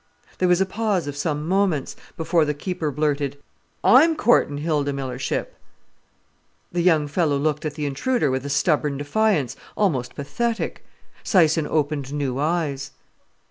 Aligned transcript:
There 0.39 0.47
was 0.47 0.59
a 0.59 0.65
pause 0.65 1.05
of 1.05 1.15
some 1.15 1.47
moments, 1.47 1.95
before 2.17 2.43
the 2.43 2.55
keeper 2.55 2.89
blurted: 2.89 3.37
"I'm 3.83 4.15
courtin' 4.15 4.57
Hilda 4.57 4.91
Millership." 4.93 5.49
The 6.71 6.81
young 6.81 7.07
fellow 7.07 7.37
looked 7.37 7.65
at 7.65 7.75
the 7.75 7.85
intruder 7.85 8.31
with 8.31 8.43
a 8.43 8.49
stubborn 8.49 8.97
defiance, 8.97 9.55
almost 9.77 10.15
pathetic. 10.15 10.83
Syson 11.23 11.67
opened 11.69 12.13
new 12.15 12.39
eyes. 12.39 12.93